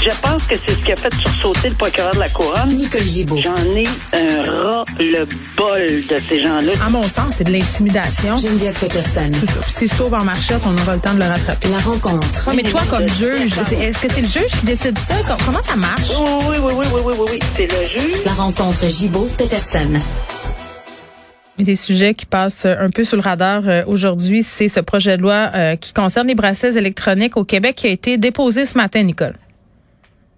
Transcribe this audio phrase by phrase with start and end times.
[0.00, 2.68] Je pense que c'est ce qui a fait sursauter le procureur de la Couronne.
[2.68, 3.38] Nicole Gibault.
[3.38, 5.24] J'en ai un ras le
[5.56, 6.72] bol de ces gens-là.
[6.84, 8.36] À mon sens, c'est de l'intimidation.
[8.36, 9.30] Geneviève Peterson.
[9.34, 9.60] C'est ça.
[9.66, 11.68] C'est sauve en marchette, on aura le temps de le rattraper.
[11.68, 12.48] La rencontre.
[12.48, 15.14] Ouais, mais toi, comme juge, c'est- est-ce que c'est le juge qui décide ça?
[15.26, 16.10] Com- Comment ça marche?
[16.20, 17.38] Oui, oui, oui, oui, oui, oui, oui, oui.
[17.56, 18.20] C'est le juge.
[18.24, 20.00] La rencontre Gibault-Peterson.
[21.58, 25.22] Des sujets qui passent un peu sous le radar euh, aujourd'hui, c'est ce projet de
[25.22, 29.02] loi euh, qui concerne les bracelets électroniques au Québec qui a été déposé ce matin,
[29.02, 29.34] Nicole.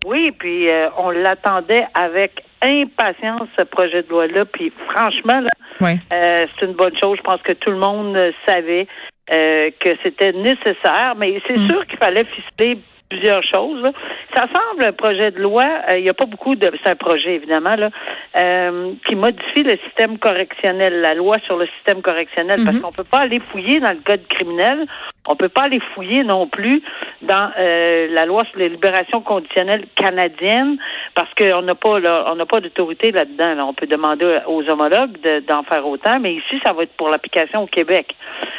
[0.06, 4.44] Oui, puis euh, on l'attendait avec impatience, ce projet de loi-là.
[4.46, 5.50] Puis franchement, là,
[5.80, 5.96] Ouais.
[6.12, 7.16] euh, c'est une bonne chose.
[7.18, 8.86] Je pense que tout le monde euh, savait
[9.32, 12.78] euh, que c'était nécessaire, mais c'est sûr qu'il fallait ficeler
[13.08, 13.82] plusieurs choses.
[13.82, 13.92] là.
[14.34, 16.70] Ça semble un projet de loi, euh, il n'y a pas beaucoup de...
[16.84, 17.90] C'est un projet, évidemment, là,
[18.38, 23.02] euh, qui modifie le système correctionnel, la loi sur le système correctionnel, parce qu'on peut
[23.02, 24.86] pas aller fouiller dans le code criminel,
[25.28, 26.82] on peut pas aller fouiller non plus
[27.22, 30.78] dans euh, la loi sur les libérations conditionnelles canadiennes,
[31.14, 33.54] parce qu'on n'a pas là, on n'a pas d'autorité là-dedans.
[33.54, 33.66] là.
[33.66, 37.10] On peut demander aux homologues de- d'en faire autant, mais ici, ça va être pour
[37.10, 38.16] l'application au Québec.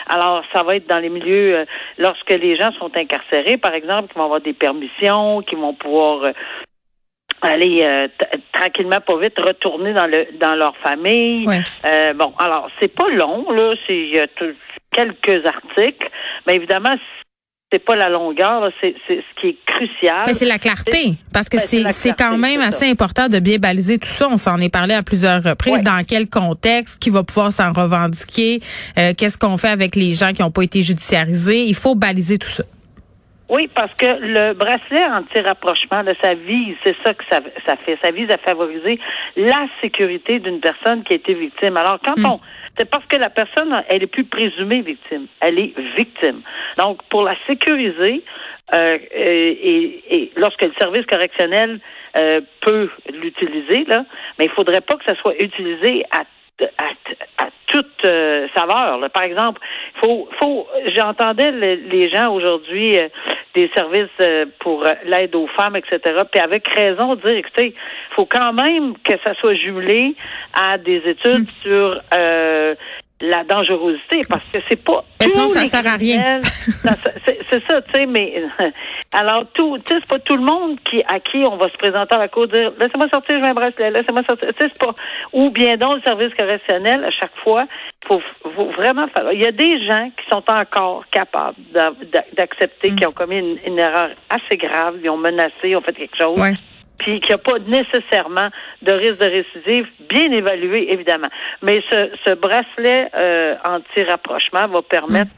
[0.08, 1.66] Alors, ça va être dans les milieux, euh,
[1.98, 6.23] lorsque les gens sont incarcérés, par exemple, qui vont avoir des permissions, qui vont pouvoir
[6.25, 6.31] euh,
[7.42, 8.08] aller euh,
[8.53, 11.48] tranquillement, pas vite, retourner dans le dans leur famille.
[11.48, 11.62] Ouais.
[11.86, 14.30] Euh, bon, alors, c'est pas long, là, c'est
[14.92, 16.09] quelques articles,
[16.45, 16.95] mais évidemment,
[17.72, 20.25] c'est pas la longueur, c'est ce qui est crucial.
[20.28, 23.97] Mais c'est la clarté, parce que Ben, c'est quand même assez important de bien baliser
[23.97, 24.28] tout ça.
[24.30, 25.75] On s'en est parlé à plusieurs reprises.
[25.75, 25.81] Ouais.
[25.81, 28.59] Dans quel contexte, qui va pouvoir s'en revendiquer,
[28.97, 31.64] euh, qu'est-ce qu'on fait avec les gens qui n'ont pas été judiciarisés?
[31.64, 32.64] Il faut baliser tout ça.
[33.52, 37.97] Oui, parce que le bracelet anti-rapprochement, là, ça vise, c'est ça que ça, ça fait,
[38.02, 38.97] ça vise à favoriser
[39.35, 41.75] la sécurité d'une personne qui a été victime.
[41.75, 42.39] Alors, quand on,
[42.77, 46.41] c'est parce que la personne, elle est plus présumée victime, elle est victime.
[46.77, 48.23] Donc, pour la sécuriser,
[48.73, 51.81] euh, et, et lorsque le service correctionnel
[52.16, 54.05] euh, peut l'utiliser, là,
[54.39, 56.22] mais il faudrait pas que ça soit utilisé à
[56.77, 59.00] à, à toute euh, saveur.
[59.00, 59.09] là.
[59.09, 59.59] Par exemple,
[60.00, 60.67] faut, faut.
[60.95, 63.07] J'entendais le- les gens aujourd'hui euh,
[63.53, 66.00] des services euh, pour euh, l'aide aux femmes, etc.
[66.31, 67.75] Puis avec raison dire, écoutez,
[68.16, 70.16] faut quand même que ça soit jumelé
[70.53, 72.75] à des études sur euh,
[73.22, 75.04] la dangerosité, parce que c'est pas.
[75.20, 76.40] Mais sinon, ça sert à rien.
[77.50, 78.44] c'est ça, tu sais, mais
[79.14, 81.78] alors tout, tu sais, c'est pas tout le monde qui à qui on va se
[81.78, 84.50] présenter à la cour dire laissez-moi sortir, je vais un bracelet, laissez-moi sortir.
[84.58, 84.96] Tu sais, c'est pas
[85.34, 87.66] ou bien donc le service correctionnel à chaque fois,
[88.08, 88.22] faut,
[88.56, 89.34] faut vraiment falloir.
[89.34, 92.96] Il y a des gens qui sont encore capables d'a- d'a- d'accepter Mm.
[92.96, 96.18] qu'ils ont commis une, une erreur assez grave, ils ont menacé, ils ont fait quelque
[96.18, 96.53] chose Ouais.
[97.01, 98.50] Puis qu'il n'y a pas nécessairement
[98.84, 101.29] de risque de récidive, bien évalué, évidemment.
[101.62, 105.31] Mais ce, ce bracelet euh, anti-rapprochement va permettre,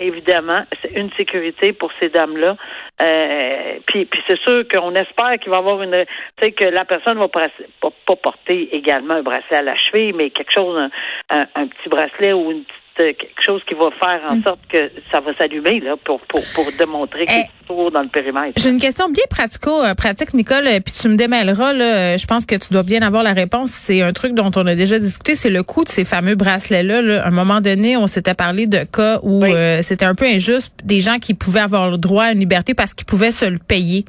[0.00, 2.56] évidemment, c'est une sécurité pour ces dames-là.
[3.02, 6.04] Euh, puis puis c'est sûr qu'on espère qu'il va avoir une...
[6.38, 7.46] Tu sais, que la personne va pas,
[7.82, 10.90] pas, porter également un bracelet à la cheville, mais quelque chose, un,
[11.38, 12.79] un- un petit bracelet ou une petite
[13.14, 16.66] quelque chose qui va faire en sorte que ça va s'allumer là pour pour pour
[16.78, 18.60] démontrer qu'il Eh, dans le périmètre.
[18.60, 21.72] J'ai une question bien pratico-pratique, Nicole, euh, puis tu me démêleras.
[21.72, 23.70] Là, euh, je pense que tu dois bien avoir la réponse.
[23.70, 27.00] C'est un truc dont on a déjà discuté, c'est le coût de ces fameux bracelets-là.
[27.00, 27.22] là.
[27.24, 29.52] À un moment donné, on s'était parlé de cas où Oui.
[29.52, 32.74] euh, c'était un peu injuste, des gens qui pouvaient avoir le droit à une liberté
[32.74, 34.04] parce qu'ils pouvaient se le payer.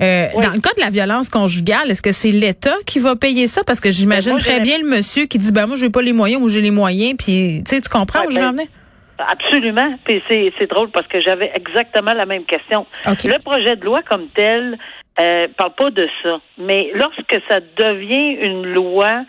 [0.00, 0.42] Euh, Oui.
[0.42, 3.62] Dans le cas de la violence conjugale, est-ce que c'est l'État qui va payer ça?
[3.64, 6.12] Parce que j'imagine Ben, très bien le monsieur qui dit, ben moi, j'ai pas les
[6.12, 7.16] moyens ou j'ai les moyens.
[7.18, 8.66] Puis, tu sais, tu comprends Ouais, où je ben, en venir?
[9.18, 9.98] Absolument.
[10.04, 12.86] Puis c'est, c'est drôle parce que j'avais exactement la même question.
[13.06, 13.24] OK.
[13.24, 14.78] Le projet de loi comme tel
[15.20, 16.40] euh, parle pas de ça.
[16.58, 19.24] Mais lorsque ça devient une loi,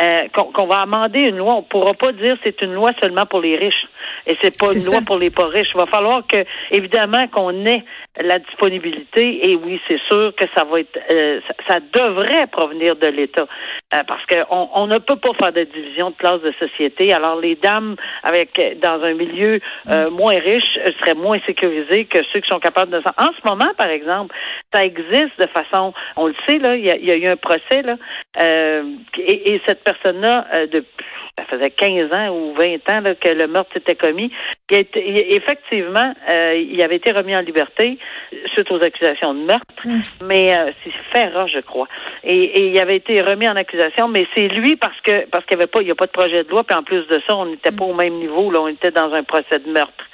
[0.00, 3.40] euh, qu'on, va amender une loi, on pourra pas dire c'est une loi seulement pour
[3.40, 3.86] les riches.
[4.26, 5.68] Et c'est pas une loi pour les pas riches.
[5.74, 7.84] Il va falloir que, évidemment, qu'on ait
[8.20, 9.50] la disponibilité.
[9.50, 13.46] Et oui, c'est sûr que ça va être, euh, ça, ça devrait provenir de l'État,
[13.94, 17.12] Euh, parce qu'on on ne peut pas faire de division de classe de société.
[17.12, 17.94] Alors les dames
[18.24, 18.50] avec
[18.80, 22.90] dans un milieu euh, moins riche euh, seraient moins sécurisées que ceux qui sont capables
[22.90, 22.98] de.
[22.98, 24.34] En ce moment, par exemple,
[24.72, 27.36] ça existe de façon, on le sait là, il y a, y a eu un
[27.36, 27.96] procès là,
[28.40, 28.82] euh,
[29.18, 30.84] et, et cette personne-là euh, de
[31.38, 34.32] ça faisait 15 ans ou 20 ans là, que le meurtre s'était commis.
[34.70, 37.98] Il a été- il- effectivement, euh, il avait été remis en liberté
[38.54, 39.66] suite aux accusations de meurtre,
[40.22, 41.88] mais euh, c'est Ferra, je crois.
[42.24, 45.56] Et, et il avait été remis en accusation, mais c'est lui parce que parce qu'il
[45.56, 47.20] n'y avait pas, il y a pas de projet de loi, puis en plus de
[47.26, 50.04] ça, on n'était pas au même niveau, là, on était dans un procès de meurtre.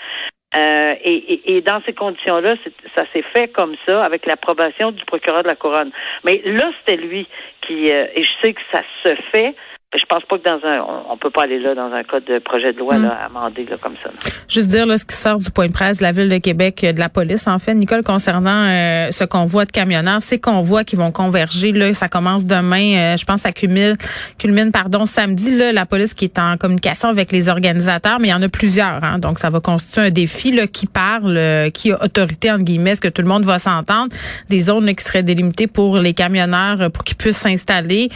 [0.54, 2.56] Euh, et, et- et dans ces conditions-là,
[2.94, 5.90] ça s'est fait comme ça, avec l'approbation du procureur de la couronne.
[6.24, 7.26] Mais là, c'était lui
[7.66, 9.54] qui, euh, et je sais que ça se fait
[9.94, 12.38] je pense pas que dans un, on, peut pas aller là dans un cas de
[12.38, 13.02] projet de loi mm.
[13.02, 14.10] là, amendé là, comme ça.
[14.48, 16.82] Juste dire là, ce qui sort du point de presse de la ville de Québec,
[16.82, 20.84] euh, de la police en fait, Nicole, concernant euh, ce convoi de camionneurs, ces convois
[20.84, 23.96] qui vont converger là, ça commence demain, euh, je pense, à culmine,
[24.38, 28.30] culmine pardon, samedi là, la police qui est en communication avec les organisateurs, mais il
[28.30, 31.92] y en a plusieurs, hein, donc ça va constituer un défi là, qui parle, qui
[31.92, 34.08] a autorité entre guillemets, est-ce que tout le monde va s'entendre,
[34.48, 38.08] des zones qui seraient délimitées pour les camionneurs pour qu'ils puissent s'installer.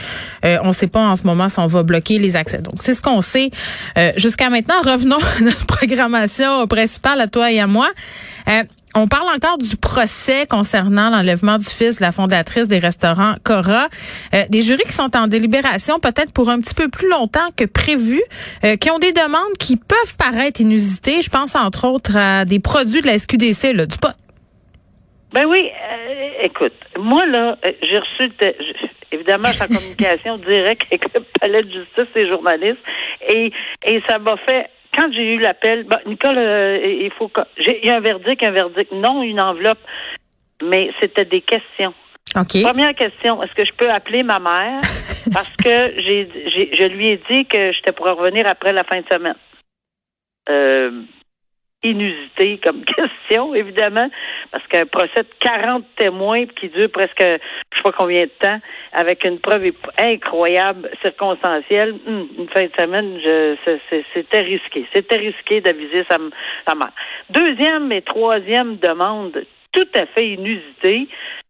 [0.42, 2.58] on ne sait pas en ce moment si on va bloquer les accès.
[2.58, 3.50] Donc, c'est ce qu'on sait
[3.98, 4.80] euh, jusqu'à maintenant.
[4.84, 7.88] Revenons à notre programmation principale, à toi et à moi.
[8.48, 8.62] Euh,
[8.94, 13.88] on parle encore du procès concernant l'enlèvement du fils de la fondatrice des restaurants Cora.
[14.34, 17.64] Euh, des jurys qui sont en délibération peut-être pour un petit peu plus longtemps que
[17.64, 18.22] prévu,
[18.80, 21.20] qui ont des demandes qui peuvent paraître inusitées.
[21.20, 24.12] Je pense entre autres à des produits de la SQDC, là, du pot.
[25.34, 25.68] Ben oui,
[26.42, 28.32] écoute, moi là, j'ai reçu,
[29.12, 32.82] Évidemment, je suis en communication directe avec le palais de justice et journalistes.
[33.28, 33.52] Et,
[33.84, 37.86] et ça m'a fait quand j'ai eu l'appel, ben, Nicole, euh, il faut que j'ai
[37.86, 39.78] eu un verdict, un verdict, non une enveloppe,
[40.62, 41.92] mais c'était des questions.
[42.34, 42.62] OK.
[42.62, 44.80] Première question, est-ce que je peux appeler ma mère?
[45.32, 46.28] Parce que j'ai,
[46.72, 49.36] je lui ai dit que j'étais pour revenir après la fin de semaine.
[50.48, 51.02] Euh,
[51.90, 54.08] inusité comme question, évidemment,
[54.50, 58.58] parce qu'un procès de 40 témoins qui dure presque je sais pas combien de temps,
[58.92, 63.18] avec une preuve incroyable, circonstancielle, hum, une fin de semaine,
[64.14, 64.86] c'était risqué.
[64.94, 66.18] C'était risqué d'aviser sa,
[66.66, 66.92] sa mère.
[67.30, 71.08] Deuxième et troisième demande tout à fait inusitée.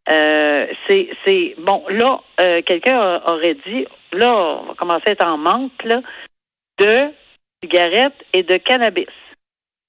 [0.08, 5.26] Euh, c'est, c'est bon, là, euh, quelqu'un aurait dit, là, on va commencer à être
[5.26, 6.00] en manque là,
[6.78, 7.10] de
[7.62, 9.06] cigarettes et de cannabis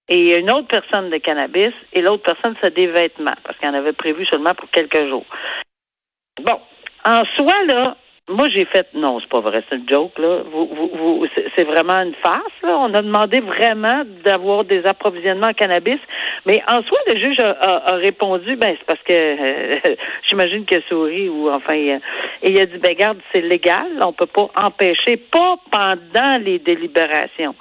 [0.09, 3.73] et une autre personne de cannabis et l'autre personne c'est des vêtements parce qu'il en
[3.73, 5.25] avait prévu seulement pour quelques jours.
[6.41, 6.59] Bon,
[7.05, 7.97] en soi là,
[8.29, 10.43] moi j'ai fait non, c'est pas vrai, c'est une joke là.
[10.51, 12.77] Vous, vous, vous c'est vraiment une farce là.
[12.77, 15.99] On a demandé vraiment d'avoir des approvisionnements en cannabis,
[16.45, 19.79] mais en soi le juge a, répondu ben c'est parce que euh,
[20.23, 21.99] j'imagine qu'il a souri ou enfin et
[22.43, 27.55] il a dit ben garde c'est légal, on peut pas empêcher, pas pendant les délibérations.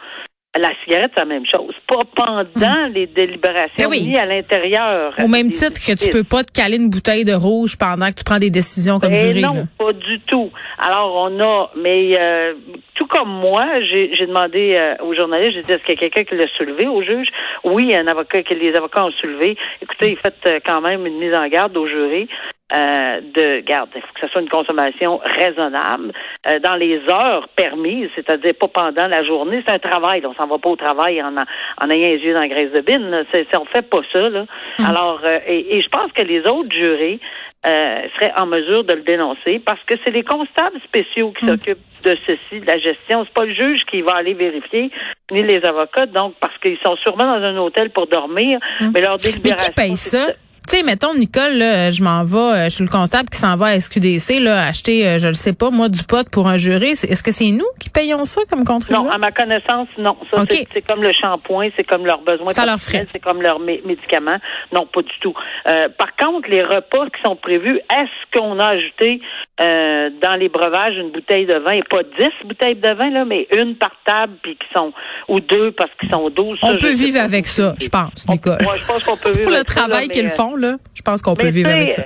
[0.59, 1.75] La cigarette, c'est la même chose.
[1.87, 2.93] Pas pendant hmm.
[2.93, 5.13] les délibérations, eh ni à l'intérieur.
[5.23, 8.15] Au même titre que tu peux pas te caler une bouteille de rouge pendant que
[8.15, 9.43] tu prends des décisions comme jury.
[9.43, 10.51] Non, pas du tout.
[10.79, 12.55] Alors, on a, mais euh,
[12.95, 16.25] tout comme moi, j'ai demandé euh, aux journalistes, j'ai dit, est-ce qu'il y a quelqu'un
[16.25, 17.29] qui l'a soulevé au juge?
[17.65, 19.57] Oui, un avocat que les avocats ont soulevé.
[19.83, 22.29] Écoutez, faites euh, quand même une mise en garde au jury.
[22.75, 23.91] Euh, de garde.
[23.95, 26.11] Il faut que ce soit une consommation raisonnable
[26.49, 29.63] euh, dans les heures permises, c'est-à-dire pas pendant la journée.
[29.65, 30.27] C'est un travail.
[30.27, 32.81] On s'en va pas au travail en, en ayant les yeux dans la graisse de
[32.81, 33.25] bine.
[33.33, 34.29] C'est, on fait pas ça.
[34.29, 34.47] Là.
[34.81, 34.85] Hum.
[34.85, 37.21] Alors, euh, et, je pense que les autres jurés
[37.65, 41.53] seraient en mesure de le dénoncer parce que c'est les constables spéciaux qui hum.
[41.53, 43.25] s'occupent de ceci, de la gestion.
[43.27, 44.91] C'est pas le juge qui va aller vérifier,
[45.31, 48.91] ni les avocats, donc parce qu'ils sont sûrement dans un hôtel pour dormir, hum.
[48.93, 49.73] mais leur délibération.
[49.77, 50.33] Mais qui paye ça?
[50.67, 53.55] Tu sais, mettons, Nicole, là, je m'en vais, euh, je suis le constable qui s'en
[53.55, 56.57] va à SQDC, là, acheter, euh, je ne sais pas, moi, du pot pour un
[56.57, 56.91] juré.
[56.91, 59.07] Est-ce que c'est nous qui payons ça comme contribuable?
[59.07, 60.17] Non, à ma connaissance, non.
[60.29, 63.07] Ça, c'est comme le shampoing, c'est comme leurs besoins ça leur ferait.
[63.13, 64.39] c'est comme leurs médicaments.
[64.73, 65.35] Non, pas du tout.
[65.69, 69.21] Euh, par contre, les repas qui sont prévus, est-ce qu'on a ajouté
[69.59, 73.47] dans les breuvages une bouteille de vin, et pas dix bouteilles de vin, là, mais
[73.57, 74.93] une par table, puis qui sont,
[75.29, 76.59] ou deux parce qu'ils sont douze.
[76.63, 78.59] On peut vivre avec ça, je pense, Nicole.
[78.63, 80.56] Moi, je pense qu'on peut vivre Pour le travail qu'ils font,
[80.95, 82.05] je pense qu'on peut vivre avec ça.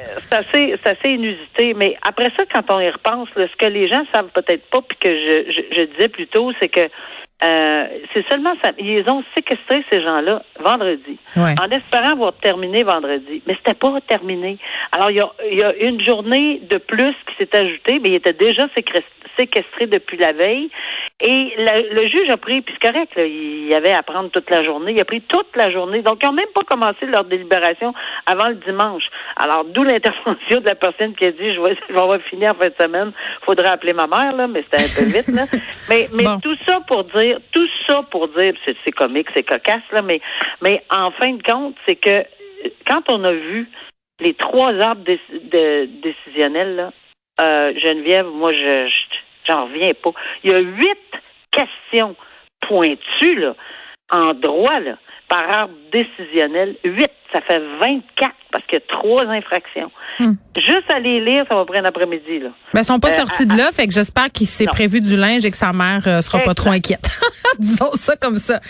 [0.53, 4.31] C'est assez, inusité, mais après ça, quand on y repense, ce que les gens savent
[4.35, 6.89] peut-être pas, puis que je, disais plus tôt, c'est que
[7.43, 8.71] euh, c'est seulement ça.
[8.79, 13.43] Ils ont séquestré ces gens-là vendredi, en espérant avoir terminé vendredi.
[13.47, 14.59] Mais c'était pas terminé.
[14.93, 18.11] Alors, il y, a, il y a une journée de plus qui s'est ajoutée, mais
[18.11, 19.05] il était déjà séquestré
[19.39, 20.71] séquestré depuis la veille.
[21.21, 24.65] Et le juge a pris, puis c'est correct, il y avait à prendre toute la
[24.65, 24.93] journée.
[24.93, 26.03] Il a pris toute la journée.
[26.03, 27.93] Donc, ils n'ont même pas commencé leur délibération
[28.27, 29.05] avant le dimanche.
[29.37, 32.69] Alors, d'où l'intervention de la personne qui a dit, je vais, je finir en fin
[32.69, 33.13] de semaine.
[33.43, 35.45] Faudrait appeler ma mère, là, mais c'était un peu vite, là.
[35.89, 40.03] Mais, mais tout ça pour dire, tout ça pour dire, c'est comique, c'est cocasse, là,
[40.03, 40.21] mais,
[40.63, 42.25] mais en fin de compte, c'est que
[42.87, 43.69] quand on a vu
[44.21, 46.93] les trois arbres décisionnels, là,
[47.41, 48.91] euh, Geneviève, moi, je,
[49.49, 50.11] j'en reviens pas.
[50.45, 50.99] Il y a huit
[51.51, 52.15] questions
[52.61, 53.55] pointues, là,
[54.13, 54.99] en droit, là.
[55.31, 56.77] Par arbre décisionnel.
[56.85, 59.91] Huit, ça fait 24 parce qu'il y a trois infractions.
[60.19, 60.33] Hmm.
[60.57, 62.41] Juste à les lire, ça va prendre un après-midi.
[62.41, 62.49] Là.
[62.75, 65.17] Ben, ils sont pas Euh, sortis de là, fait que j'espère qu'il s'est prévu du
[65.17, 67.09] linge et que sa mère euh, sera pas trop inquiète.
[67.61, 68.61] Disons ça comme ça.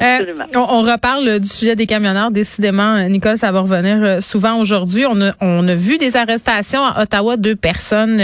[0.00, 0.44] Absolument.
[0.44, 2.30] Euh, on, on reparle du sujet des camionneurs.
[2.30, 5.04] Décidément, Nicole, ça va revenir souvent aujourd'hui.
[5.06, 8.18] On a, on a vu des arrestations à Ottawa, deux personnes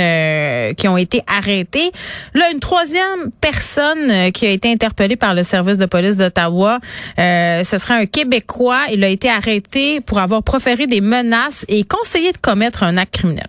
[0.74, 1.90] qui ont été arrêtées.
[2.32, 6.78] Là, une troisième personne qui a été interpellée par le service de police d'Ottawa,
[7.18, 8.82] euh, ce serait un Québécois.
[8.92, 13.14] Il a été arrêté pour avoir proféré des menaces et conseillé de commettre un acte
[13.14, 13.46] criminel.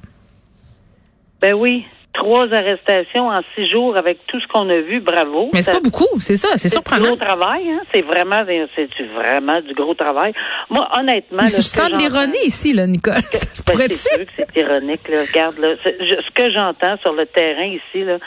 [1.41, 4.99] Ben oui, trois arrestations en six jours avec tout ce qu'on a vu.
[5.01, 5.49] Bravo.
[5.53, 7.07] Mais c'est pas beaucoup, c'est ça, c'est C'est du surprenant.
[7.07, 7.81] gros travail, hein?
[7.93, 8.43] C'est vraiment,
[8.75, 10.33] c'est vraiment du gros travail.
[10.69, 13.21] Moi, honnêtement, là, Je sens de l'ironie ici, là, Nicole.
[13.33, 15.21] Ça se Ben, c'est ironique, là.
[15.27, 15.75] Regarde, là.
[15.83, 18.17] je- ce que j'entends sur le terrain ici, là,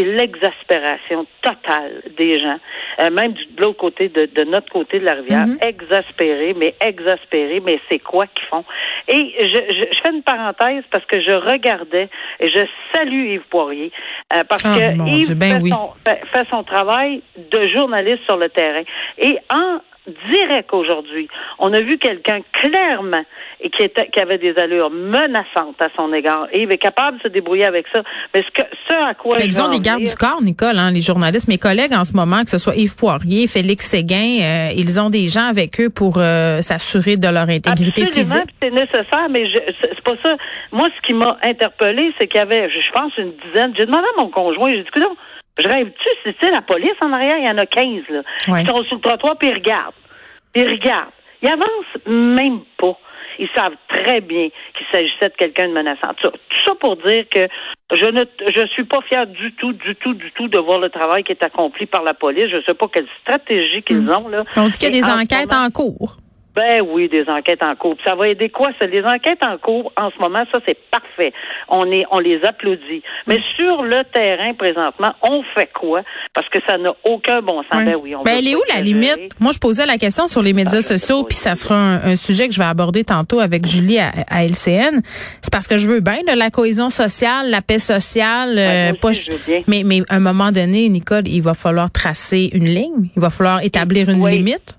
[0.00, 2.58] c'est l'exaspération totale des gens,
[3.00, 5.58] euh, même du- de l'autre côté, de, de notre côté de la rivière, Mhm.
[5.62, 8.64] exaspérés, mais exaspérés, mais c'est quoi qu'ils font?
[9.08, 12.08] Et je, je, je fais une parenthèse parce que je regardais
[12.40, 12.64] et je
[12.94, 13.92] salue Yves Poirier
[14.34, 15.70] euh, parce Ah, que Yves Dieu, ben fait, oui.
[15.70, 18.82] son, fait, fait son travail de journaliste sur le terrain.
[19.18, 19.80] Et en
[20.30, 21.28] direct aujourd'hui,
[21.58, 23.24] on a vu quelqu'un clairement
[23.60, 26.48] et qui était qui avait des allures menaçantes à son égard.
[26.52, 28.02] Et il est capable de se débrouiller avec ça.
[28.34, 30.90] Mais ce que ce à quoi Mais ils ont des gardes du corps, Nicole, hein,
[30.90, 31.48] les journalistes.
[31.48, 35.10] Mes collègues en ce moment, que ce soit Yves Poirier, Félix Séguin, euh, ils ont
[35.10, 38.54] des gens avec eux pour euh, s'assurer de leur intégrité Absolument, physique.
[38.62, 39.44] c'est nécessaire, mais
[39.80, 40.36] c'est pas ça.
[40.72, 43.72] Moi, ce qui m'a interpellé, c'est qu'il y avait, je pense, une dizaine.
[43.76, 45.16] J'ai demandé à mon conjoint, j'ai dit, non,
[45.60, 48.22] je rêve-tu, si tu sais, la police en arrière, il y en a 15, là.
[48.48, 48.62] Ouais.
[48.62, 49.94] Ils sont sur le trottoir, puis ils regardent.
[50.54, 51.10] Ils regardent.
[51.42, 52.96] Ils avancent même pas.
[53.38, 56.12] Ils savent très bien qu'il s'agissait de quelqu'un de menaçant.
[56.20, 56.30] Tout
[56.66, 57.48] ça, pour dire que
[57.92, 58.22] je ne
[58.54, 61.32] je suis pas fière du tout, du tout, du tout de voir le travail qui
[61.32, 62.50] est accompli par la police.
[62.50, 64.10] Je sais pas quelle stratégie qu'ils Mm.
[64.10, 64.44] ont, là.
[64.56, 66.16] On dit qu'il y a des enquêtes en cours.
[66.54, 67.94] Ben oui, des enquêtes en cours.
[67.96, 68.70] Puis Ça va aider quoi?
[68.80, 71.32] Ça, les enquêtes en cours, en ce moment, ça, c'est parfait.
[71.68, 73.02] On est, on les applaudit.
[73.26, 76.02] Mais sur le terrain, présentement, on fait quoi?
[76.34, 77.84] Parce que ça n'a aucun bon sens.
[77.84, 79.38] Ben oui, on Ben, elle est où la limite?
[79.38, 82.16] Moi, je posais la question sur les médias Ah, sociaux, puis ça sera un, un
[82.16, 85.00] sujet que je vais aborder tantôt avec Julie à, à LCN.
[85.42, 88.54] C'est parce que je veux bien là, la cohésion sociale, la paix sociale.
[88.56, 89.30] Ouais, euh, pas- je
[89.68, 93.10] mais, mais à un moment donné, Nicole, il va falloir tracer une ligne.
[93.16, 94.32] Il va falloir établir une Oui.
[94.38, 94.78] limite.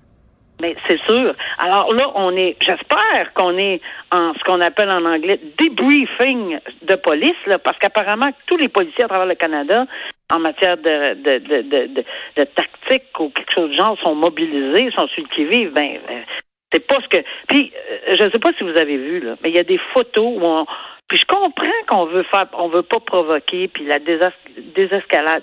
[0.62, 1.34] Mais c'est sûr.
[1.58, 3.80] Alors là, on est, j'espère qu'on est
[4.12, 9.04] en ce qu'on appelle en anglais debriefing de police, là, parce qu'apparemment tous les policiers
[9.04, 9.86] à travers le Canada,
[10.32, 11.88] en matière de, de, de,
[12.36, 15.72] de, tactique ou quelque chose de genre, sont mobilisés, sont sur le qui-vive.
[15.72, 16.20] Ben, euh,
[16.72, 17.24] c'est pas ce que.
[17.48, 19.64] Puis, euh, je ne sais pas si vous avez vu là, mais il y a
[19.64, 20.64] des photos où on.
[21.12, 24.32] Puis je comprends qu'on veut faire, on veut pas provoquer, puis la désas-
[24.74, 25.42] désescalade.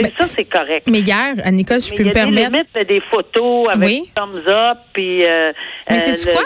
[0.00, 0.86] Mais ça c'est correct.
[0.88, 2.66] Mais hier, euh, Nicole, je Mais peux me des permettre.
[2.76, 4.10] mais des photos avec Oui.
[4.14, 5.24] thumbs up, puis.
[5.24, 5.52] euh,
[5.90, 6.44] Mais euh, c'est le- quoi?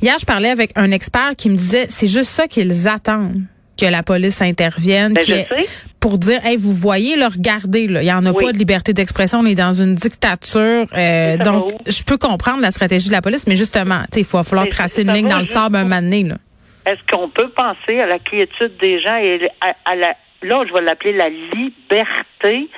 [0.00, 3.42] Hier, je parlais avec un expert qui me disait, c'est juste ça qu'ils attendent
[3.76, 5.48] que la police intervienne, Ben, est-
[5.98, 8.44] pour dire, hey, vous voyez, là, regardez, là, il y en a Oui.
[8.44, 10.86] pas de liberté d'expression, on est dans une dictature.
[10.96, 14.26] euh, donc, je peux comprendre la stratégie de la police, mais justement, tu sais, il
[14.26, 16.36] va falloir Mais tracer une ligne dans le sable un moment donné, là.
[16.86, 20.72] Est-ce qu'on peut penser à la quiétude des gens et à, à la, là, je
[20.72, 22.68] vais l'appeler la liberté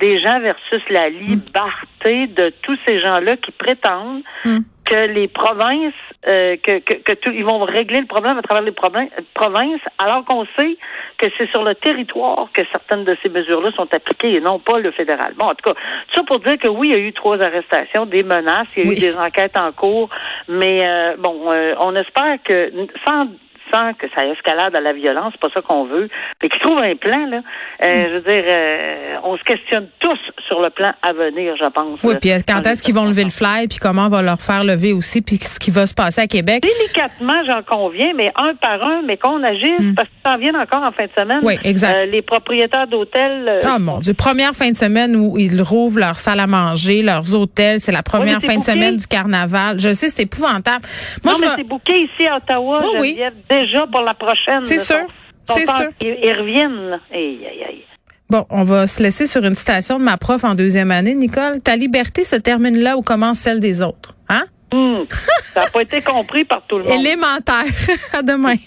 [0.00, 4.58] des gens versus la liberté de tous ces gens-là qui prétendent Mm.
[4.84, 5.92] que les provinces,
[6.28, 9.80] euh, que, que, que tout- ils vont régler le problème à travers les provinces, provinces
[9.98, 10.76] alors qu'on sait
[11.18, 14.78] que c'est sur le territoire que certaines de ces mesures-là sont appliquées et non pas
[14.78, 15.34] le fédéral.
[15.36, 17.38] Bon, en tout cas, tout ça pour dire que oui, il y a eu trois
[17.42, 18.96] arrestations, des menaces, il y a Oui.
[18.96, 20.08] eu des enquêtes en cours,
[20.48, 22.70] mais euh, bon, euh, on espère que
[23.04, 23.26] sans
[23.72, 26.08] sans que ça escalade à la violence, c'est pas ça qu'on veut,
[26.42, 27.40] mais qu'ils trouvent un plan, là.
[27.84, 31.68] Euh, Je veux dire, euh, on se questionne tous sur le plan à venir, je
[31.68, 32.02] pense.
[32.02, 34.64] Oui, puis quand est-ce qu'ils vont lever le fly, puis comment on va leur faire
[34.64, 36.62] lever aussi, puis ce qui va se passer à Québec?
[36.62, 40.82] Délicatement, j'en conviens, mais un par un, mais qu'on agisse, parce qu'ils s'en viennent encore
[40.82, 41.40] en fin de semaine.
[41.42, 41.94] Oui, exact.
[41.94, 43.46] Euh, les propriétaires d'hôtels.
[43.48, 47.02] euh, Oh mon Dieu, première fin de semaine où ils rouvrent leur salle à manger,
[47.02, 49.78] leurs hôtels, c'est la première fin de semaine du carnaval.
[49.80, 50.84] Je sais, c'est épouvantable.
[51.24, 53.20] Moi, non, je mais c'est ici à Ottawa, Oui, oui.
[53.66, 54.62] Déjà pour la prochaine.
[54.62, 55.06] C'est sûr,
[55.48, 55.88] c'est sûr.
[56.00, 56.90] Ils, ils reviennent.
[56.90, 56.98] là.
[57.12, 57.84] Aïe, aïe, aïe.
[58.30, 61.62] Bon, on va se laisser sur une citation de ma prof en deuxième année, Nicole.
[61.62, 64.14] Ta liberté se termine là où commence celle des autres.
[64.28, 64.44] Hein?
[64.70, 65.06] Hum,
[65.42, 66.92] ça n'a pas été compris par tout le monde.
[67.00, 67.64] Élémentaire.
[68.12, 68.54] à demain.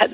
[0.00, 0.06] À